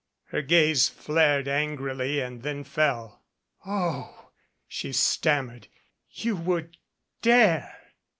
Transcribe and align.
Her 0.29 0.41
gaze 0.41 0.89
flared 0.89 1.47
angrily 1.47 2.21
and 2.21 2.41
then 2.41 2.63
fell. 2.63 3.21
"Oh!" 3.67 4.31
she 4.67 4.91
stammered. 4.93 5.67
"You 6.09 6.35
would 6.37 6.77
dare!' 7.21 7.77